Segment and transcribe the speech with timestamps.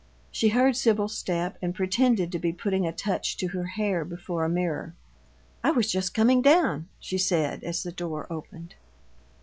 [0.31, 4.43] She heard Sibyl's step, and pretended to be putting a touch to her hair before
[4.43, 4.95] a mirror.
[5.63, 8.73] "I was just coming down," she said, as the door opened.